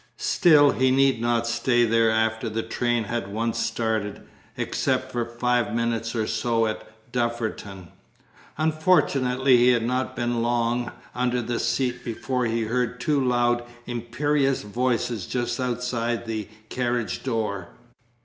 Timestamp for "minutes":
5.75-6.15